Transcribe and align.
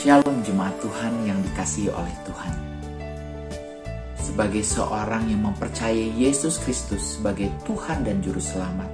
Shalom 0.00 0.40
jemaat 0.40 0.72
Tuhan 0.80 1.28
yang 1.28 1.36
dikasihi 1.44 1.92
oleh 1.92 2.16
Tuhan. 2.24 2.54
Sebagai 4.16 4.64
seorang 4.64 5.28
yang 5.28 5.44
mempercayai 5.44 6.16
Yesus 6.16 6.56
Kristus 6.64 7.20
sebagai 7.20 7.52
Tuhan 7.68 8.08
dan 8.08 8.24
Juru 8.24 8.40
Selamat, 8.40 8.88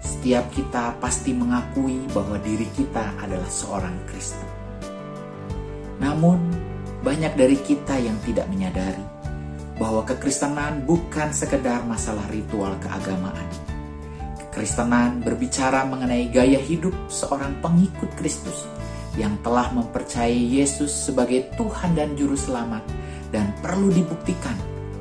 setiap 0.00 0.48
kita 0.48 0.96
pasti 0.96 1.36
mengakui 1.36 2.08
bahwa 2.16 2.40
diri 2.40 2.64
kita 2.72 3.20
adalah 3.20 3.52
seorang 3.52 3.92
Kristen. 4.08 4.48
Namun, 6.00 6.40
banyak 7.04 7.36
dari 7.36 7.60
kita 7.60 8.00
yang 8.00 8.16
tidak 8.24 8.48
menyadari 8.48 9.04
bahwa 9.76 10.04
kekristenan 10.08 10.88
bukan 10.88 11.36
sekedar 11.36 11.84
masalah 11.84 12.24
ritual 12.32 12.76
keagamaan. 12.80 13.48
Kekristenan 14.48 15.20
berbicara 15.20 15.84
mengenai 15.84 16.32
gaya 16.32 16.60
hidup 16.60 16.96
seorang 17.12 17.60
pengikut 17.60 18.08
Kristus 18.16 18.64
yang 19.18 19.34
telah 19.42 19.72
mempercayai 19.74 20.60
Yesus 20.60 20.90
sebagai 20.90 21.50
Tuhan 21.58 21.98
dan 21.98 22.14
Juru 22.14 22.38
Selamat 22.38 22.84
dan 23.34 23.50
perlu 23.58 23.90
dibuktikan 23.90 24.54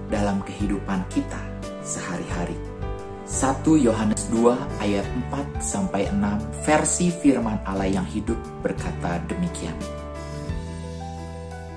dalam 0.10 0.42
kehidupan 0.42 1.06
kita 1.14 1.38
sehari-hari. 1.86 2.58
1 3.30 3.62
Yohanes 3.78 4.26
2 4.34 4.82
ayat 4.82 5.06
4 5.30 5.62
sampai 5.62 6.10
6 6.10 6.66
versi 6.66 7.14
firman 7.14 7.62
Allah 7.62 7.86
yang 7.86 8.08
hidup 8.10 8.38
berkata 8.66 9.22
demikian. 9.30 9.78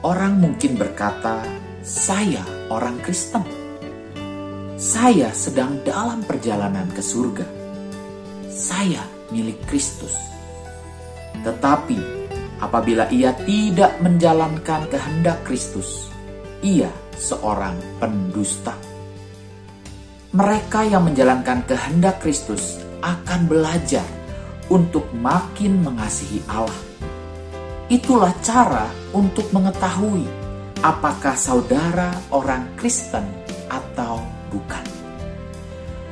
Orang 0.01 0.41
mungkin 0.41 0.81
berkata, 0.81 1.45
"Saya 1.85 2.41
orang 2.73 2.97
Kristen. 3.05 3.45
Saya 4.81 5.29
sedang 5.37 5.85
dalam 5.85 6.25
perjalanan 6.25 6.89
ke 6.89 7.05
surga. 7.05 7.45
Saya 8.49 9.05
milik 9.29 9.61
Kristus." 9.69 10.17
Tetapi 11.45 12.22
apabila 12.63 13.11
ia 13.11 13.35
tidak 13.43 13.99
menjalankan 13.99 14.87
kehendak 14.87 15.43
Kristus, 15.43 16.07
ia 16.63 16.89
seorang 17.19 17.75
pendusta. 17.99 18.79
Mereka 20.33 20.87
yang 20.87 21.11
menjalankan 21.11 21.67
kehendak 21.67 22.23
Kristus 22.23 22.79
akan 23.03 23.51
belajar 23.51 24.07
untuk 24.71 25.05
makin 25.13 25.83
mengasihi 25.83 26.41
Allah 26.47 26.93
Itulah 27.93 28.33
cara 28.41 28.87
untuk 29.13 29.53
mengetahui 29.53 30.25
apakah 30.81 31.37
saudara 31.37 32.09
orang 32.33 32.65
Kristen 32.79 33.27
atau 33.67 34.23
bukan. 34.49 34.81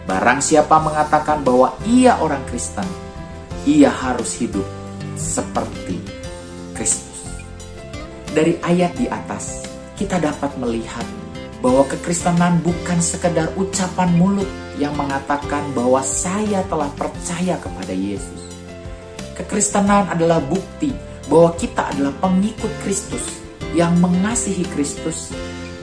Barang 0.05 0.43
siapa 0.43 0.77
mengatakan 0.77 1.41
bahwa 1.41 1.73
ia 1.87 2.21
orang 2.21 2.43
Kristen, 2.51 2.85
ia 3.65 3.89
harus 3.89 4.35
hidup 4.43 4.69
seperti. 5.15 5.70
Dari 8.31 8.55
ayat 8.63 8.95
di 8.95 9.11
atas, 9.11 9.67
kita 9.99 10.23
dapat 10.23 10.55
melihat 10.55 11.03
bahwa 11.59 11.83
kekristenan 11.91 12.63
bukan 12.63 13.03
sekedar 13.03 13.51
ucapan 13.59 14.07
mulut 14.15 14.47
yang 14.79 14.95
mengatakan 14.95 15.67
bahwa 15.75 15.99
saya 15.99 16.63
telah 16.71 16.87
percaya 16.95 17.59
kepada 17.59 17.91
Yesus. 17.91 18.55
Kekristenan 19.35 20.09
adalah 20.15 20.39
bukti 20.39 20.95
bahwa 21.27 21.59
kita 21.59 21.91
adalah 21.91 22.15
pengikut 22.23 22.71
Kristus 22.87 23.43
yang 23.75 23.99
mengasihi 23.99 24.63
Kristus 24.79 25.35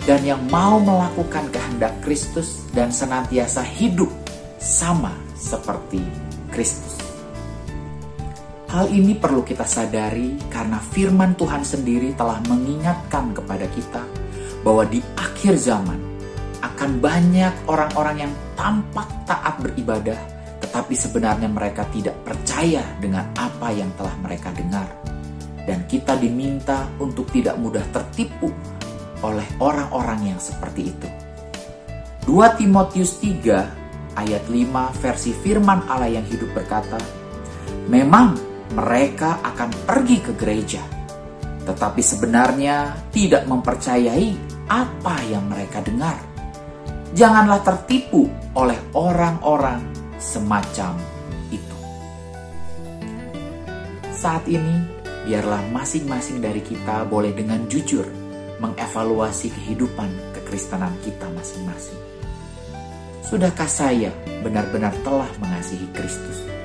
dan 0.07 0.23
yang 0.23 0.39
mau 0.47 0.79
melakukan 0.79 1.51
kehendak 1.51 1.99
Kristus 1.99 2.63
dan 2.71 2.95
senantiasa 2.95 3.59
hidup 3.59 4.09
sama 4.55 5.11
seperti 5.35 5.99
Kristus. 6.55 6.96
Hal 8.67 8.91
ini 8.91 9.15
perlu 9.15 9.47
kita 9.47 9.63
sadari 9.63 10.35
karena 10.51 10.75
firman 10.83 11.39
Tuhan 11.39 11.63
sendiri 11.63 12.11
telah 12.19 12.43
mengingatkan 12.51 13.31
kepada 13.31 13.63
kita 13.71 14.03
bahwa 14.59 14.83
di 14.83 14.99
akhir 15.15 15.55
zaman 15.55 15.95
akan 16.59 16.99
banyak 16.99 17.53
orang-orang 17.71 18.27
yang 18.27 18.33
tampak 18.59 19.07
taat 19.23 19.55
beribadah 19.63 20.19
tetapi 20.59 20.93
sebenarnya 20.99 21.47
mereka 21.47 21.87
tidak 21.95 22.19
percaya 22.27 22.83
dengan 22.99 23.31
apa 23.39 23.71
yang 23.71 23.87
telah 23.95 24.11
mereka 24.19 24.51
dengar 24.51 24.89
dan 25.63 25.87
kita 25.87 26.19
diminta 26.19 26.91
untuk 26.99 27.31
tidak 27.31 27.55
mudah 27.55 27.87
tertipu 27.95 28.51
oleh 29.23 29.47
orang-orang 29.63 30.35
yang 30.35 30.39
seperti 30.43 30.91
itu. 30.91 31.09
2 32.27 32.59
Timotius 32.59 33.23
3 33.23 34.19
ayat 34.19 34.43
5 34.43 35.01
versi 35.03 35.31
firman 35.31 35.87
Allah 35.87 36.19
yang 36.19 36.25
hidup 36.27 36.51
berkata, 36.51 36.99
Memang 37.87 38.46
mereka 38.75 39.39
akan 39.43 39.69
pergi 39.87 40.17
ke 40.19 40.33
gereja, 40.35 40.83
tetapi 41.63 42.01
sebenarnya 42.03 43.07
tidak 43.11 43.47
mempercayai 43.47 44.35
apa 44.67 45.15
yang 45.27 45.47
mereka 45.47 45.79
dengar. 45.79 46.19
Janganlah 47.15 47.63
tertipu 47.63 48.27
oleh 48.55 48.77
orang-orang 48.91 49.79
semacam 50.19 50.99
itu. 51.49 51.77
Saat 54.11 54.43
ini 54.51 54.83
biarlah 55.23 55.63
masing-masing 55.71 56.43
dari 56.43 56.59
kita 56.59 57.07
boleh 57.07 57.31
dengan 57.31 57.63
jujur 57.71 58.03
mengevaluasi 58.57 59.53
kehidupan 59.53 60.09
kekristenan 60.35 60.91
kita 61.05 61.29
masing-masing. 61.31 61.99
Sudahkah 63.27 63.69
saya 63.69 64.11
benar-benar 64.39 64.95
telah 65.03 65.27
mengasihi 65.43 65.87
Kristus? 65.91 66.56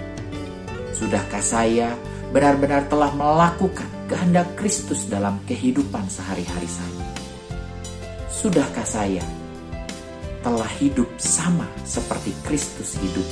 Sudahkah 1.02 1.42
saya 1.42 1.98
benar-benar 2.30 2.86
telah 2.86 3.10
melakukan 3.10 3.90
kehendak 4.06 4.54
Kristus 4.54 5.02
dalam 5.10 5.42
kehidupan 5.50 6.06
sehari-hari 6.06 6.70
saya? 6.70 7.06
Sudahkah 8.30 8.86
saya 8.86 9.26
telah 10.46 10.70
hidup 10.78 11.10
sama 11.18 11.66
seperti 11.82 12.30
Kristus 12.46 12.94
hidup, 13.02 13.26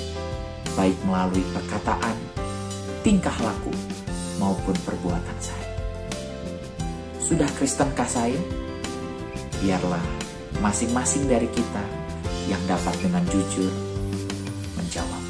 baik 0.74 0.98
melalui 1.06 1.46
perkataan, 1.54 2.18
tingkah 3.06 3.38
laku, 3.38 3.70
maupun 4.42 4.74
perbuatan 4.82 5.38
saya. 5.38 5.70
Sudah 7.22 7.46
Kristenkah 7.54 8.10
saya? 8.10 8.40
Biarlah 9.62 10.02
masing-masing 10.58 11.30
dari 11.30 11.46
kita 11.54 11.86
yang 12.50 12.62
dapat 12.66 12.98
dengan 12.98 13.22
jujur 13.30 13.70
menjawab. 14.74 15.29